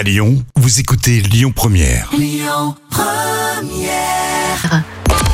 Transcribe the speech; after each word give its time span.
À 0.00 0.02
Lyon, 0.02 0.42
vous 0.56 0.80
écoutez 0.80 1.20
Lyon 1.20 1.52
Première. 1.54 2.10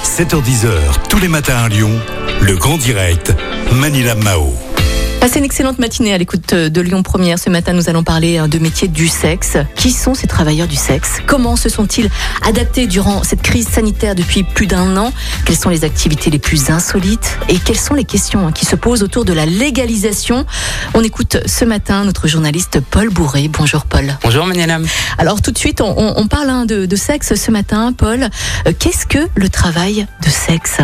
7h10h, 0.02 1.06
tous 1.08 1.20
les 1.20 1.28
matins 1.28 1.58
à 1.58 1.68
Lyon, 1.68 1.92
le 2.40 2.56
grand 2.56 2.76
direct, 2.76 3.32
Manila 3.70 4.16
Mao. 4.16 4.65
Passez 5.26 5.40
une 5.40 5.44
excellente 5.44 5.80
matinée 5.80 6.14
à 6.14 6.18
l'écoute 6.18 6.54
de 6.54 6.80
Lyon 6.80 7.02
Première. 7.02 7.36
Ce 7.40 7.50
matin, 7.50 7.72
nous 7.72 7.90
allons 7.90 8.04
parler 8.04 8.38
hein, 8.38 8.46
de 8.46 8.60
métiers 8.60 8.86
du 8.86 9.08
sexe. 9.08 9.56
Qui 9.74 9.90
sont 9.90 10.14
ces 10.14 10.28
travailleurs 10.28 10.68
du 10.68 10.76
sexe? 10.76 11.14
Comment 11.26 11.56
se 11.56 11.68
sont-ils 11.68 12.08
adaptés 12.46 12.86
durant 12.86 13.24
cette 13.24 13.42
crise 13.42 13.66
sanitaire 13.66 14.14
depuis 14.14 14.44
plus 14.44 14.68
d'un 14.68 14.96
an? 14.96 15.12
Quelles 15.44 15.56
sont 15.56 15.68
les 15.68 15.82
activités 15.82 16.30
les 16.30 16.38
plus 16.38 16.70
insolites? 16.70 17.38
Et 17.48 17.58
quelles 17.58 17.76
sont 17.76 17.94
les 17.94 18.04
questions 18.04 18.46
hein, 18.46 18.52
qui 18.52 18.66
se 18.66 18.76
posent 18.76 19.02
autour 19.02 19.24
de 19.24 19.32
la 19.32 19.46
légalisation? 19.46 20.46
On 20.94 21.02
écoute 21.02 21.38
ce 21.44 21.64
matin 21.64 22.04
notre 22.04 22.28
journaliste 22.28 22.78
Paul 22.78 23.08
Bourré. 23.08 23.48
Bonjour 23.48 23.84
Paul. 23.84 24.16
Bonjour 24.22 24.46
Manialam. 24.46 24.86
Alors 25.18 25.42
tout 25.42 25.50
de 25.50 25.58
suite, 25.58 25.80
on, 25.80 26.14
on 26.16 26.28
parle 26.28 26.50
hein, 26.50 26.66
de, 26.66 26.86
de, 26.86 26.96
sexe 26.96 27.34
ce 27.34 27.50
matin. 27.50 27.92
Paul, 27.92 28.28
euh, 28.68 28.72
qu'est-ce 28.78 29.06
que 29.06 29.26
le 29.34 29.48
travail 29.48 30.06
de 30.24 30.30
sexe? 30.30 30.78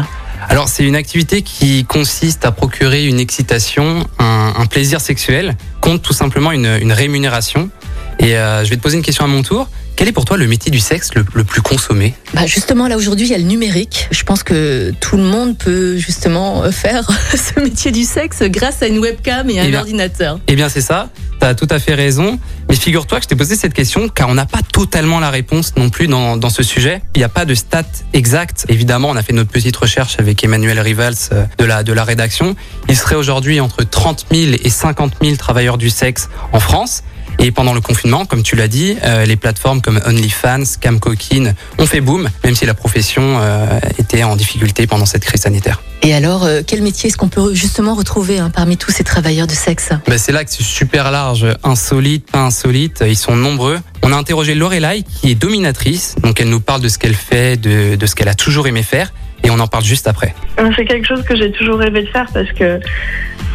Alors 0.49 0.69
c'est 0.69 0.85
une 0.85 0.97
activité 0.97 1.43
qui 1.43 1.85
consiste 1.85 2.45
à 2.45 2.53
procurer 2.53 3.07
une 3.07 3.21
excitation, 3.21 4.07
un, 4.19 4.53
un 4.57 4.67
plaisir 4.67 5.01
sexuel 5.01 5.57
contre 5.81 6.03
tout 6.03 6.13
simplement 6.13 6.53
une, 6.53 6.79
une 6.81 6.93
rémunération. 6.93 7.71
Et 8.19 8.37
euh, 8.37 8.65
je 8.65 8.71
vais 8.71 8.77
te 8.77 8.83
poser 8.83 8.97
une 8.97 9.03
question 9.03 9.25
à 9.25 9.29
mon 9.29 9.43
tour. 9.43 9.69
Quel 9.97 10.09
est 10.09 10.13
pour 10.13 10.25
toi 10.25 10.37
le 10.37 10.47
métier 10.47 10.71
du 10.71 10.81
sexe 10.81 11.15
le, 11.15 11.25
le 11.35 11.45
plus 11.45 11.61
consommé? 11.61 12.15
Bah 12.35 12.47
Justement, 12.47 12.89
là 12.89 12.97
aujourd'hui, 12.97 13.27
il 13.27 13.31
y 13.31 13.35
a 13.35 13.39
le 13.39 13.45
numérique. 13.45 14.09
Je 14.11 14.23
pense 14.25 14.43
que 14.43 14.93
tout 15.01 15.17
le 15.17 15.23
monde 15.23 15.59
peut 15.59 15.97
justement 15.99 16.71
faire 16.73 17.07
ce 17.35 17.61
métier 17.61 17.91
du 17.91 18.05
sexe 18.05 18.43
grâce 18.45 18.83
à 18.83 18.87
une 18.87 18.99
webcam 18.99 19.49
et 19.51 19.59
à 19.61 19.65
Eh 19.65 19.67
un 19.67 19.71
bien- 19.71 19.81
ordinateur. 19.81 20.41
Eh 20.49 20.55
bien 20.57 20.69
c'est 20.69 20.81
ça, 20.81 21.11
tu 21.43 21.49
as 21.49 21.55
tout 21.57 21.67
à 21.71 21.79
fait 21.81 21.95
raison. 21.95 22.39
Mais 22.69 22.77
figure-toi 22.77 23.19
que 23.19 23.25
je 23.25 23.29
t'ai 23.29 23.37
posé 23.37 23.57
cette 23.57 23.75
question 23.75 24.09
car 24.09 24.29
on 24.29 24.35
n'a 24.35 24.47
pas 24.47 24.61
totalement 24.73 25.19
la 25.19 25.31
réponse 25.31 25.75
non 25.77 25.91
plus 25.91 26.07
dans, 26.07 26.37
dans 26.37 26.51
ce 26.51 26.63
sujet. 26.63 27.03
Il 27.17 27.19
n'y 27.19 27.25
a 27.25 27.29
pas 27.29 27.45
de 27.45 27.55
stats 27.55 27.83
exactes. 28.12 28.65
Évidemment, 28.69 29.11
on 29.11 29.17
a 29.17 29.23
fait 29.23 29.33
notre 29.33 29.51
petite 29.51 29.77
recherche 29.77 30.17
avec 30.21 30.43
Emmanuel 30.45 30.79
Rivals 30.79 31.15
euh, 31.33 31.45
de 31.59 31.65
la, 31.65 31.83
de 31.83 31.93
la 31.93 32.05
rédaction. 32.05 32.55
Il 32.89 32.97
serait 32.97 33.17
aujourd'hui 33.17 33.61
entre 33.61 33.83
30 33.83 34.27
000 34.33 34.53
et 34.62 34.71
50 34.71 35.15
000 35.21 35.37
travailleurs 35.37 35.79
du 35.79 35.91
sexe 35.91 36.29
en 36.53 36.61
France. 36.61 37.03
Et 37.45 37.51
pendant 37.51 37.75
le 37.75 37.81
confinement, 37.81 38.25
comme 38.25 38.45
tu 38.45 38.55
l'as 38.55 38.69
dit, 38.69 38.97
euh, 39.03 39.25
les 39.25 39.35
plateformes 39.35 39.83
comme 39.83 40.01
OnlyFans, 40.07 40.62
Camcokin 40.81 41.55
ont 41.77 41.87
fait 41.87 42.01
boom, 42.01 42.29
même 42.45 42.55
si 42.55 42.67
la 42.67 42.75
profession 42.75 43.41
euh, 43.41 43.81
était 43.99 44.23
en 44.23 44.37
difficulté 44.37 44.87
pendant 44.87 45.07
cette 45.07 45.25
crise 45.25 45.41
sanitaire. 45.41 45.83
Et 46.03 46.15
alors, 46.15 46.45
euh, 46.45 46.62
quel 46.65 46.83
métier 46.83 47.09
est-ce 47.09 47.17
qu'on 47.17 47.29
peut 47.29 47.53
justement 47.53 47.97
retrouver 47.97 48.39
hein, 48.39 48.51
parmi 48.55 48.77
tous 48.77 48.93
ces 48.93 49.03
travailleurs 49.03 49.49
de 49.49 49.55
sexe? 49.55 49.89
Ben, 50.07 50.19
c'est 50.19 50.31
là 50.31 50.45
que 50.45 50.53
c'est 50.53 50.62
super 50.62 51.11
large, 51.11 51.45
insolite, 51.65 52.31
pas 52.31 52.43
insolite, 52.43 53.03
ils 53.05 53.17
sont 53.17 53.34
nombreux. 53.34 53.81
On 54.05 54.12
a 54.12 54.17
interrogé 54.17 54.55
Lorelai 54.55 55.03
qui 55.03 55.33
est 55.33 55.34
dominatrice, 55.34 56.15
donc 56.23 56.41
elle 56.41 56.49
nous 56.49 56.61
parle 56.61 56.81
de 56.81 56.89
ce 56.89 56.97
qu'elle 56.97 57.17
fait, 57.17 57.61
de, 57.61 57.97
de 57.97 58.06
ce 58.06 58.15
qu'elle 58.15 58.29
a 58.29 58.34
toujours 58.34 58.69
aimé 58.69 58.84
faire, 58.84 59.12
et 59.45 59.51
on 59.51 59.59
en 59.59 59.67
parle 59.67 59.85
juste 59.85 60.07
après. 60.07 60.35
Euh, 60.59 60.71
C'est 60.77 60.85
quelque 60.85 61.07
chose 61.07 61.23
que 61.23 61.37
j'ai 61.37 61.51
toujours 61.51 61.79
rêvé 61.79 62.03
de 62.03 62.09
faire 62.09 62.27
parce 62.33 62.51
que 62.53 62.81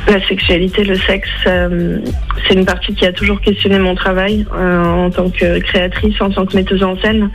la 0.08 0.26
sexualité, 0.28 0.84
le 0.84 0.96
sexe, 0.96 1.30
euh, 1.48 2.00
c'est 2.48 2.54
une 2.54 2.66
partie 2.66 2.94
qui 2.94 3.06
a 3.06 3.12
toujours 3.12 3.42
questionné 3.42 3.78
mon 3.78 3.96
travail 3.96 4.46
euh, 4.54 4.84
en 4.84 5.10
tant 5.10 5.30
que 5.30 5.60
créatrice, 5.60 6.20
en 6.22 6.30
tant 6.30 6.46
que 6.46 6.56
metteuse 6.56 6.84
en 6.84 6.98
scène. 7.00 7.30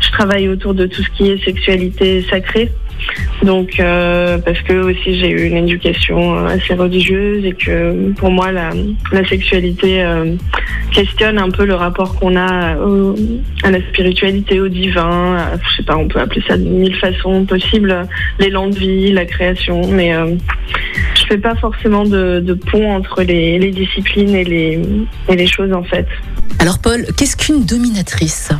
Je 0.00 0.10
travaille 0.10 0.48
autour 0.48 0.74
de 0.74 0.86
tout 0.86 1.02
ce 1.02 1.08
qui 1.10 1.30
est 1.30 1.42
sexualité 1.42 2.26
sacrée. 2.30 2.70
Donc, 3.42 3.78
euh, 3.78 4.38
parce 4.38 4.60
que 4.62 4.72
aussi 4.72 5.18
j'ai 5.18 5.30
eu 5.30 5.46
une 5.46 5.56
éducation 5.56 6.36
euh, 6.36 6.46
assez 6.48 6.74
religieuse 6.74 7.44
et 7.44 7.52
que 7.52 8.12
pour 8.12 8.30
moi 8.30 8.50
la, 8.52 8.72
sexualité 9.28 10.02
euh, 10.02 10.34
questionne 10.92 11.38
un 11.38 11.50
peu 11.50 11.64
le 11.64 11.74
rapport 11.74 12.14
qu'on 12.16 12.36
a 12.36 12.76
à 13.62 13.70
la 13.70 13.80
spiritualité, 13.88 14.60
au 14.60 14.68
divin. 14.68 15.36
à- 15.36 15.56
je 15.56 15.76
sais 15.76 15.82
pas, 15.82 15.96
on 15.96 16.08
peut 16.08 16.20
appeler 16.20 16.42
ça 16.48 16.56
de 16.56 16.64
mille 16.64 16.96
façons 16.96 17.44
possibles, 17.44 18.06
l'élan 18.38 18.68
de 18.68 18.78
vie, 18.78 19.12
la 19.12 19.24
création, 19.24 19.82
mais 19.88 20.14
euh, 20.14 20.34
je 21.14 21.26
fais 21.26 21.38
pas 21.38 21.54
forcément 21.56 22.04
de, 22.04 22.40
de 22.40 22.54
pont 22.54 22.90
entre 22.92 23.22
les, 23.22 23.58
les 23.58 23.70
disciplines 23.70 24.34
et 24.34 24.44
les, 24.44 24.80
et 25.28 25.36
les 25.36 25.46
choses 25.46 25.72
en 25.72 25.84
fait. 25.84 26.06
Alors 26.58 26.78
Paul, 26.80 27.06
qu'est-ce 27.16 27.36
qu'une 27.36 27.64
dominatrice? 27.64 28.50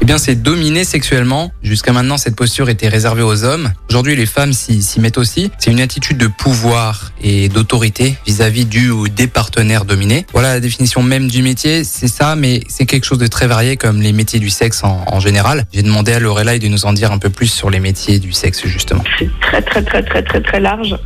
Eh 0.00 0.04
bien, 0.04 0.16
c'est 0.18 0.36
dominer 0.36 0.84
sexuellement. 0.84 1.52
Jusqu'à 1.62 1.92
maintenant, 1.92 2.16
cette 2.16 2.36
posture 2.36 2.68
était 2.68 2.88
réservée 2.88 3.22
aux 3.22 3.44
hommes. 3.44 3.72
Aujourd'hui, 3.90 4.14
les 4.16 4.26
femmes 4.26 4.52
s'y 4.52 5.00
mettent 5.00 5.18
aussi. 5.18 5.50
C'est 5.58 5.70
une 5.70 5.80
attitude 5.80 6.18
de 6.18 6.28
pouvoir 6.28 7.12
et 7.20 7.48
d'autorité 7.48 8.16
vis-à-vis 8.26 8.64
du 8.64 8.90
ou 8.90 9.08
des 9.08 9.26
partenaires 9.26 9.84
dominés. 9.84 10.24
Voilà 10.32 10.54
la 10.54 10.60
définition 10.60 11.02
même 11.02 11.28
du 11.28 11.42
métier. 11.42 11.84
C'est 11.84 12.08
ça, 12.08 12.36
mais 12.36 12.62
c'est 12.68 12.86
quelque 12.86 13.04
chose 13.04 13.18
de 13.18 13.26
très 13.26 13.46
varié 13.46 13.76
comme 13.76 14.00
les 14.00 14.12
métiers 14.12 14.38
du 14.38 14.50
sexe 14.50 14.84
en, 14.84 15.04
en 15.06 15.20
général. 15.20 15.64
J'ai 15.72 15.82
demandé 15.82 16.12
à 16.12 16.20
Lorelai 16.20 16.58
de 16.58 16.68
nous 16.68 16.86
en 16.86 16.92
dire 16.92 17.12
un 17.12 17.18
peu 17.18 17.30
plus 17.30 17.48
sur 17.48 17.68
les 17.68 17.80
métiers 17.80 18.18
du 18.20 18.32
sexe, 18.32 18.66
justement. 18.66 19.02
c'est 19.18 19.28
très 19.40 19.62
très 19.62 19.82
très 19.82 20.02
très 20.02 20.22
très 20.22 20.40
très 20.40 20.60
large. 20.60 20.96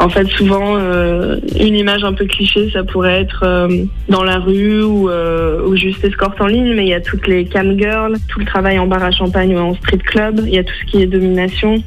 En 0.00 0.08
fait, 0.08 0.26
souvent, 0.28 0.76
euh, 0.78 1.36
une 1.58 1.76
image 1.76 2.04
un 2.04 2.14
peu 2.14 2.24
cliché, 2.24 2.70
ça 2.72 2.82
pourrait 2.84 3.20
être 3.20 3.42
euh, 3.44 3.84
dans 4.08 4.24
la 4.24 4.38
rue 4.38 4.82
ou, 4.82 5.10
euh, 5.10 5.62
ou 5.66 5.76
juste 5.76 6.02
escorte 6.02 6.40
en 6.40 6.46
ligne, 6.46 6.74
mais 6.74 6.86
il 6.86 6.88
y 6.88 6.94
a 6.94 7.02
toutes 7.02 7.26
les 7.26 7.44
cam 7.44 7.78
girls, 7.78 8.16
tout 8.28 8.40
le 8.40 8.46
travail 8.46 8.78
en 8.78 8.86
bar 8.86 9.02
à 9.02 9.10
champagne 9.10 9.54
ou 9.54 9.58
en 9.58 9.74
street 9.74 9.98
club, 9.98 10.40
il 10.46 10.54
y 10.54 10.58
a 10.58 10.64
tout 10.64 10.72
ce 10.80 10.90
qui 10.90 11.02
est 11.02 11.06
domination. 11.06 11.82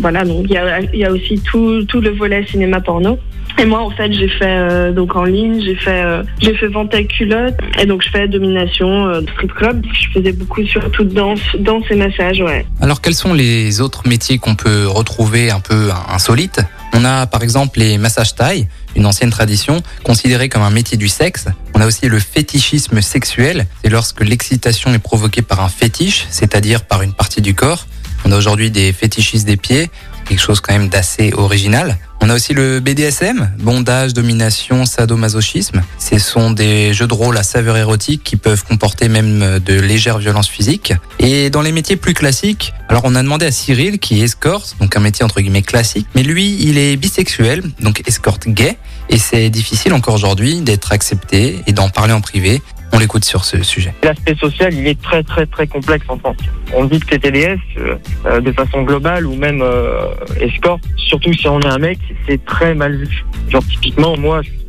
Voilà, 0.00 0.24
donc 0.24 0.46
il 0.48 0.52
y 0.94 1.04
a, 1.04 1.10
aussi 1.10 1.40
tout, 1.40 1.84
le 1.92 2.10
volet 2.10 2.46
cinéma 2.46 2.80
porno. 2.80 3.18
Et 3.58 3.64
moi, 3.64 3.80
en 3.80 3.90
fait, 3.90 4.12
j'ai 4.12 4.28
fait 4.28 4.92
donc 4.92 5.16
en 5.16 5.24
ligne, 5.24 5.60
j'ai 5.64 5.76
fait 5.76 6.04
j'ai 6.40 6.54
fait 6.54 6.68
vente 6.68 6.94
à 6.94 7.02
culotte 7.02 7.54
et 7.80 7.86
donc 7.86 8.02
je 8.02 8.10
fais 8.10 8.28
domination, 8.28 9.06
euh, 9.06 9.20
street 9.32 9.48
club. 9.48 9.84
Je 9.92 10.10
faisais 10.12 10.32
beaucoup 10.32 10.64
surtout 10.64 11.04
danse, 11.04 11.40
danse 11.58 11.84
et 11.90 11.96
massage, 11.96 12.40
ouais. 12.40 12.66
Alors, 12.80 13.00
quels 13.00 13.14
sont 13.14 13.32
les 13.32 13.80
autres 13.80 14.06
métiers 14.06 14.38
qu'on 14.38 14.54
peut 14.54 14.86
retrouver 14.86 15.50
un 15.50 15.60
peu 15.60 15.88
insolites 16.08 16.60
On 16.98 17.04
a 17.04 17.26
par 17.26 17.42
exemple 17.42 17.78
les 17.78 17.98
massages 17.98 18.34
taille, 18.34 18.68
une 18.94 19.04
ancienne 19.04 19.28
tradition 19.28 19.82
considérée 20.02 20.48
comme 20.48 20.62
un 20.62 20.70
métier 20.70 20.96
du 20.96 21.08
sexe. 21.08 21.44
On 21.74 21.80
a 21.82 21.86
aussi 21.86 22.08
le 22.08 22.18
fétichisme 22.18 23.02
sexuel, 23.02 23.66
c'est 23.84 23.90
lorsque 23.90 24.22
l'excitation 24.22 24.94
est 24.94 24.98
provoquée 24.98 25.42
par 25.42 25.60
un 25.60 25.68
fétiche, 25.68 26.26
c'est-à-dire 26.30 26.84
par 26.84 27.02
une 27.02 27.12
partie 27.12 27.42
du 27.42 27.54
corps. 27.54 27.86
On 28.26 28.32
a 28.32 28.36
aujourd'hui 28.36 28.72
des 28.72 28.92
fétichistes 28.92 29.46
des 29.46 29.56
pieds, 29.56 29.88
quelque 30.28 30.40
chose 30.40 30.58
quand 30.58 30.72
même 30.72 30.88
d'assez 30.88 31.32
original. 31.34 31.96
On 32.20 32.28
a 32.28 32.34
aussi 32.34 32.54
le 32.54 32.80
BDSM, 32.80 33.52
bondage, 33.60 34.14
domination, 34.14 34.84
sadomasochisme. 34.84 35.80
Ce 36.00 36.18
sont 36.18 36.50
des 36.50 36.92
jeux 36.92 37.06
de 37.06 37.14
rôle 37.14 37.38
à 37.38 37.44
saveur 37.44 37.76
érotique 37.76 38.24
qui 38.24 38.34
peuvent 38.34 38.64
comporter 38.64 39.08
même 39.08 39.60
de 39.60 39.80
légères 39.80 40.18
violences 40.18 40.48
physiques. 40.48 40.92
Et 41.20 41.50
dans 41.50 41.62
les 41.62 41.70
métiers 41.70 41.94
plus 41.94 42.14
classiques, 42.14 42.72
alors 42.88 43.02
on 43.04 43.14
a 43.14 43.22
demandé 43.22 43.46
à 43.46 43.52
Cyril 43.52 44.00
qui 44.00 44.20
est 44.20 44.24
escorte, 44.24 44.74
donc 44.80 44.96
un 44.96 45.00
métier 45.00 45.24
entre 45.24 45.40
guillemets 45.40 45.62
classique, 45.62 46.08
mais 46.16 46.24
lui 46.24 46.56
il 46.58 46.78
est 46.78 46.96
bisexuel, 46.96 47.62
donc 47.78 48.02
escorte 48.08 48.48
gay, 48.48 48.76
et 49.08 49.18
c'est 49.18 49.50
difficile 49.50 49.92
encore 49.92 50.14
aujourd'hui 50.14 50.62
d'être 50.62 50.90
accepté 50.90 51.60
et 51.68 51.72
d'en 51.72 51.90
parler 51.90 52.12
en 52.12 52.20
privé. 52.20 52.60
On 52.92 52.98
l'écoute 52.98 53.24
sur 53.24 53.44
ce 53.44 53.62
sujet. 53.62 53.94
L'aspect 54.02 54.34
social, 54.36 54.72
il 54.72 54.86
est 54.86 55.00
très 55.00 55.22
très 55.22 55.46
très 55.46 55.66
complexe 55.66 56.06
en 56.08 56.18
France. 56.18 56.36
On 56.74 56.84
dit 56.84 57.00
que 57.00 57.06
c'est 57.10 57.18
TDS 57.18 57.58
euh, 57.78 57.96
euh, 58.26 58.40
de 58.40 58.52
façon 58.52 58.82
globale 58.82 59.26
ou 59.26 59.34
même 59.34 59.60
euh, 59.62 60.14
escorte, 60.40 60.82
surtout 60.96 61.32
si 61.32 61.48
on 61.48 61.60
est 61.60 61.66
un 61.66 61.78
mec, 61.78 61.98
c'est 62.28 62.44
très 62.44 62.74
mal 62.74 62.96
vu. 62.96 63.24
Genre 63.48 63.64
typiquement, 63.64 64.16
moi, 64.16 64.42
je 64.42 64.50
suis 64.50 64.60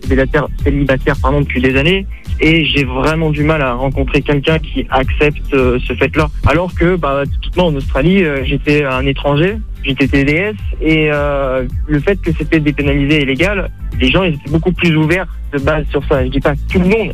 célibataire, 0.64 1.16
pardon, 1.22 1.42
depuis 1.42 1.62
des 1.62 1.76
années 1.78 2.06
et 2.40 2.66
j'ai 2.66 2.84
vraiment 2.84 3.32
du 3.32 3.44
mal 3.44 3.62
à 3.62 3.74
rencontrer 3.74 4.22
quelqu'un 4.22 4.60
qui 4.60 4.86
accepte 4.90 5.54
euh, 5.54 5.80
ce 5.88 5.94
fait-là. 5.94 6.28
Alors 6.46 6.74
que, 6.76 6.96
bah, 6.96 7.24
typiquement 7.32 7.68
en 7.68 7.76
Australie, 7.76 8.24
j'étais 8.44 8.84
un 8.84 9.06
étranger, 9.06 9.58
j'étais 9.88 10.08
TDS 10.08 10.56
et 10.82 11.10
euh, 11.12 11.66
le 11.88 12.00
fait 12.00 12.18
que 12.22 12.32
c'était 12.38 12.60
dépénalisé 12.60 13.22
et 13.22 13.26
légal, 13.26 13.70
les 14.00 14.12
gens 14.12 14.24
étaient 14.24 14.50
beaucoup 14.50 14.72
plus 14.72 14.96
ouverts 14.96 15.28
de 15.54 15.60
base 15.60 15.86
sur 15.90 16.04
ça. 16.06 16.24
Je 16.26 16.30
dis 16.30 16.40
pas 16.40 16.54
tout 16.72 16.80
le 16.80 16.86
monde, 16.86 17.14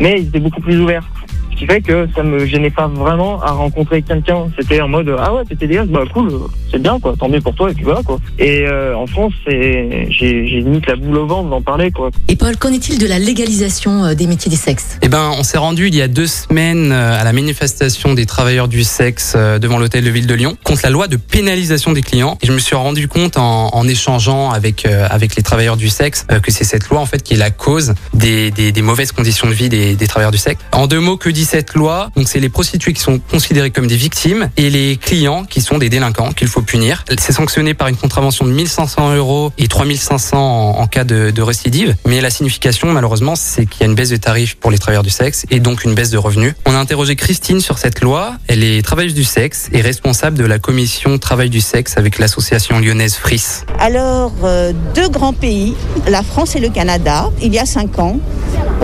mais 0.00 0.20
ils 0.20 0.28
étaient 0.28 0.40
beaucoup 0.40 0.60
plus 0.60 0.80
ouverts. 0.80 1.08
Ce 1.54 1.58
qui 1.58 1.66
fait 1.66 1.80
que 1.80 2.08
ça 2.16 2.22
me 2.22 2.44
gênait 2.46 2.70
pas 2.70 2.88
vraiment 2.88 3.40
à 3.42 3.52
rencontrer 3.52 4.02
quelqu'un. 4.02 4.48
C'était 4.58 4.80
en 4.80 4.88
mode 4.88 5.14
ah 5.18 5.32
ouais 5.32 5.42
t'es 5.48 5.54
TDS, 5.54 5.86
bah 5.86 6.02
cool, 6.12 6.32
c'est 6.70 6.82
bien 6.82 6.98
quoi, 6.98 7.14
tant 7.18 7.28
mieux 7.28 7.40
pour 7.40 7.54
toi 7.54 7.70
et 7.70 7.74
puis 7.74 7.84
voilà 7.84 8.02
quoi. 8.02 8.18
Et 8.38 8.64
euh, 8.66 8.96
en 8.96 9.06
France, 9.06 9.32
c'est 9.46 10.06
j'ai 10.10 10.48
j'ai 10.48 10.60
limite 10.60 10.86
la 10.86 10.96
boule 10.96 11.18
au 11.18 11.26
ventre 11.26 11.48
d'en 11.50 11.62
parler 11.62 11.90
quoi. 11.92 12.10
Et 12.28 12.36
Paul, 12.36 12.56
qu'en 12.56 12.72
est-il 12.72 12.98
de 12.98 13.06
la 13.06 13.18
légalisation 13.18 14.04
euh, 14.04 14.14
des 14.14 14.26
métiers 14.26 14.50
des 14.50 14.56
sexes? 14.56 14.98
Eh 15.02 15.08
ben, 15.08 15.32
on 15.38 15.42
s'est 15.44 15.58
rendu 15.58 15.86
il 15.86 15.94
y 15.94 16.02
a 16.02 16.08
deux 16.08 16.26
semaines 16.26 16.90
euh, 16.92 17.20
à 17.20 17.24
la 17.24 17.32
manifestation 17.32 18.14
des 18.14 18.26
travailleurs 18.26 18.68
du 18.68 18.82
sexe 18.82 19.36
devant 19.36 19.78
l'hôtel 19.78 20.04
de 20.04 20.10
ville 20.10 20.26
de 20.26 20.34
Lyon 20.34 20.56
contre 20.64 20.80
la 20.84 20.90
loi 20.90 21.08
de 21.08 21.16
pénalisation 21.16 21.92
des 21.92 22.02
clients. 22.02 22.36
Et 22.42 22.46
je 22.46 22.52
me 22.52 22.58
suis 22.58 22.76
rendu 22.76 23.06
compte 23.08 23.36
en, 23.36 23.68
en 23.74 23.88
échangeant 23.88 24.50
avec 24.50 24.86
euh, 24.86 25.06
avec 25.10 25.36
les 25.36 25.42
travailleurs 25.42 25.76
du 25.76 25.88
sexe 25.88 26.26
euh, 26.30 26.40
que 26.40 26.50
c'est 26.50 26.64
cette 26.64 26.88
loi 26.88 27.00
en 27.00 27.06
fait 27.06 27.22
qui 27.22 27.34
est 27.34 27.38
la 27.38 27.50
cause 27.50 27.94
des, 28.12 28.50
des, 28.50 28.72
des 28.72 28.82
mauvaises 28.82 29.12
conditions 29.12 29.48
de 29.48 29.52
vie 29.52 29.68
des, 29.68 29.94
des 29.94 30.06
travailleurs 30.06 30.32
du 30.32 30.38
sexe. 30.38 30.60
En 30.72 30.86
deux 30.86 31.00
mots, 31.00 31.16
que 31.16 31.28
dit 31.28 31.43
cette 31.44 31.74
loi, 31.74 32.10
donc 32.16 32.28
c'est 32.28 32.40
les 32.40 32.48
prostituées 32.48 32.92
qui 32.92 33.00
sont 33.00 33.18
considérées 33.18 33.70
comme 33.70 33.86
des 33.86 33.96
victimes 33.96 34.50
et 34.56 34.70
les 34.70 34.96
clients 34.96 35.44
qui 35.44 35.60
sont 35.60 35.78
des 35.78 35.88
délinquants 35.88 36.32
qu'il 36.32 36.48
faut 36.48 36.62
punir. 36.62 37.04
C'est 37.18 37.32
sanctionné 37.32 37.74
par 37.74 37.88
une 37.88 37.96
contravention 37.96 38.46
de 38.46 38.52
1500 38.52 39.14
euros 39.16 39.52
et 39.58 39.68
3500 39.68 40.36
en, 40.36 40.80
en 40.80 40.86
cas 40.86 41.04
de, 41.04 41.30
de 41.30 41.42
récidive. 41.42 41.96
Mais 42.06 42.20
la 42.20 42.30
signification, 42.30 42.92
malheureusement, 42.92 43.36
c'est 43.36 43.66
qu'il 43.66 43.80
y 43.80 43.84
a 43.84 43.86
une 43.86 43.94
baisse 43.94 44.10
de 44.10 44.16
tarifs 44.16 44.56
pour 44.56 44.70
les 44.70 44.78
travailleurs 44.78 45.02
du 45.02 45.10
sexe 45.10 45.46
et 45.50 45.60
donc 45.60 45.84
une 45.84 45.94
baisse 45.94 46.10
de 46.10 46.18
revenus. 46.18 46.54
On 46.66 46.74
a 46.74 46.78
interrogé 46.78 47.16
Christine 47.16 47.60
sur 47.60 47.78
cette 47.78 48.00
loi. 48.00 48.34
Elle 48.48 48.64
est 48.64 48.82
travailleuse 48.82 49.14
du 49.14 49.24
sexe 49.24 49.68
et 49.72 49.80
responsable 49.80 50.38
de 50.38 50.44
la 50.44 50.58
commission 50.58 51.18
travail 51.18 51.50
du 51.50 51.60
sexe 51.60 51.96
avec 51.96 52.18
l'association 52.18 52.78
lyonnaise 52.78 53.14
FRIS. 53.16 53.64
Alors, 53.78 54.32
euh, 54.44 54.72
deux 54.94 55.08
grands 55.08 55.32
pays, 55.32 55.74
la 56.08 56.22
France 56.22 56.56
et 56.56 56.60
le 56.60 56.68
Canada, 56.68 57.30
il 57.42 57.52
y 57.54 57.58
a 57.58 57.66
cinq 57.66 57.98
ans, 57.98 58.18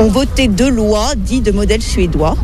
ont 0.01 0.09
voté 0.09 0.49
deux 0.49 0.71
lois 0.71 1.13
dites 1.15 1.45
de 1.45 1.53
modèle 1.53 1.83
suédois. 1.83 2.37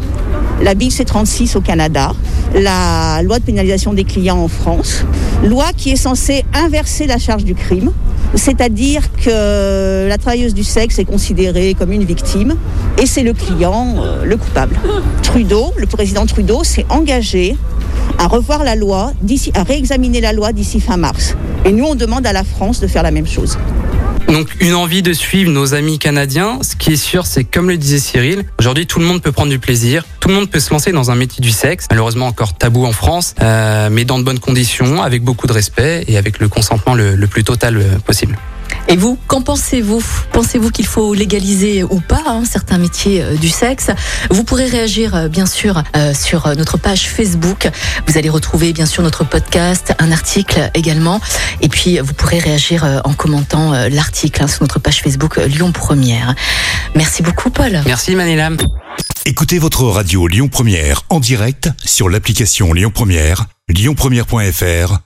La 0.62 0.75
Bill 0.75 0.91
C36 0.91 1.56
au 1.56 1.61
Canada, 1.61 2.12
la 2.55 3.23
loi 3.23 3.38
de 3.38 3.44
pénalisation 3.44 3.94
des 3.94 4.05
clients 4.05 4.38
en 4.38 4.49
France, 4.49 5.05
loi 5.44 5.67
qui 5.76 5.91
est 5.91 5.97
censée 5.97 6.44
inverser 6.55 7.06
la 7.06 7.19
charge 7.19 7.44
du 7.44 7.55
crime, 7.55 7.93
c'est-à-dire 8.35 9.03
que 9.23 10.06
la 10.08 10.19
travailleuse 10.19 10.55
du 10.55 10.64
sexe 10.64 10.99
est 10.99 11.05
considérée 11.05 11.75
comme 11.75 11.93
une 11.93 12.05
victime 12.05 12.56
et 13.00 13.06
c'est 13.06 13.23
le 13.23 13.32
client 13.32 13.97
euh, 13.99 14.25
le 14.25 14.37
coupable. 14.37 14.76
Trudeau, 15.23 15.73
le 15.76 15.87
président 15.87 16.26
Trudeau, 16.26 16.64
s'est 16.64 16.87
engagé 16.91 17.56
à 18.19 18.26
revoir 18.26 18.64
la 18.64 18.76
loi, 18.76 19.12
à 19.55 19.62
réexaminer 19.62 20.20
la 20.20 20.32
loi 20.32 20.52
d'ici 20.52 20.81
fin 20.81 20.97
mars. 20.97 21.37
Et 21.64 21.73
nous, 21.73 21.85
on 21.85 21.94
demande 21.94 22.26
à 22.26 22.32
la 22.32 22.44
France 22.44 22.81
de 22.81 22.87
faire 22.87 23.02
la 23.02 23.11
même 23.11 23.26
chose. 23.26 23.59
Donc 24.28 24.49
une 24.61 24.75
envie 24.75 25.02
de 25.02 25.12
suivre 25.12 25.50
nos 25.50 25.75
amis 25.75 25.99
canadiens. 25.99 26.58
Ce 26.62 26.75
qui 26.76 26.93
est 26.93 26.96
sûr, 26.96 27.26
c'est 27.26 27.44
comme 27.44 27.69
le 27.69 27.76
disait 27.76 27.99
Cyril, 27.99 28.44
aujourd'hui 28.58 28.87
tout 28.87 28.99
le 28.99 29.06
monde 29.06 29.23
peut 29.23 29.32
prendre 29.32 29.50
du 29.50 29.58
plaisir, 29.58 30.05
tout 30.20 30.28
le 30.28 30.34
monde 30.34 30.50
peut 30.50 30.61
se 30.61 30.70
lancer 30.70 30.93
dans 30.93 31.11
un 31.11 31.14
métier 31.14 31.40
du 31.40 31.50
sexe, 31.50 31.87
malheureusement 31.90 32.26
encore 32.26 32.56
tabou 32.56 32.84
en 32.84 32.93
France, 32.93 33.34
euh, 33.40 33.88
mais 33.90 34.05
dans 34.05 34.19
de 34.19 34.25
bonnes 34.25 34.40
conditions, 34.40 35.02
avec 35.02 35.23
beaucoup 35.23 35.46
de 35.46 35.52
respect 35.52 36.05
et 36.08 36.17
avec 36.19 36.38
le 36.40 36.49
consentement 36.49 36.94
le, 36.94 37.14
le 37.14 37.26
plus 37.26 37.44
total 37.44 37.76
euh, 37.76 37.99
possible. 38.05 38.37
Et 38.88 38.97
vous, 38.97 39.19
qu'en 39.27 39.43
pensez-vous? 39.43 40.03
Pensez-vous 40.33 40.71
qu'il 40.71 40.87
faut 40.87 41.15
légaliser 41.15 41.83
ou 41.83 42.00
pas 42.00 42.23
hein, 42.27 42.44
certains 42.44 42.79
métiers 42.79 43.23
euh, 43.23 43.37
du 43.37 43.49
sexe? 43.49 43.91
Vous 44.31 44.44
pourrez 44.44 44.67
réagir 44.67 45.15
euh, 45.15 45.29
bien 45.29 45.47
sûr 45.47 45.83
euh, 45.97 46.15
sur 46.15 46.55
notre 46.56 46.79
page 46.79 47.09
Facebook. 47.09 47.69
Vous 48.06 48.19
allez 48.19 48.29
retrouver 48.29 48.73
bien 48.73 48.87
sûr 48.87 49.03
notre 49.03 49.25
podcast, 49.25 49.94
un 49.99 50.12
article 50.12 50.71
également. 50.75 51.21
Et 51.61 51.69
puis 51.69 51.99
vous 51.99 52.15
pourrez 52.15 52.38
réagir 52.38 52.85
euh, 52.85 53.00
en 53.05 53.12
commentant 53.12 53.73
euh, 53.73 53.88
l'article 53.88 54.43
hein, 54.43 54.49
sur 54.49 54.62
notre 54.62 54.79
page 54.79 55.03
Facebook 55.03 55.38
euh, 55.38 55.47
Lyon 55.47 55.73
Première. 55.73 56.35
Merci 56.94 57.23
beaucoup 57.23 57.50
Paul. 57.50 57.83
Merci 57.87 58.15
Manila. 58.15 58.50
Écoutez 59.25 59.59
votre 59.59 59.85
radio 59.85 60.27
Lyon 60.27 60.49
Première 60.49 61.03
en 61.11 61.21
direct 61.21 61.71
sur 61.85 62.09
l'application 62.09 62.73
Lyon 62.73 62.91
Première, 62.94 63.47
lyonpremière.fr 63.69 65.06